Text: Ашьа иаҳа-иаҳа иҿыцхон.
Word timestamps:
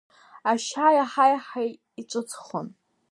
Ашьа 0.51 0.87
иаҳа-иаҳа 0.95 1.61
иҿыцхон. 2.01 2.67